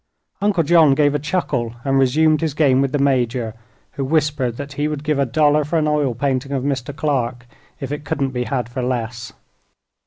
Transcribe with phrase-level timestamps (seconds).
[0.41, 3.53] Uncle John gave a chuckle and resumed his game with the Major,
[3.91, 6.91] who whispered that he would give a dollar for an oil painting of Mr.
[6.95, 7.45] Clark
[7.79, 9.31] if it couldn't be had for less.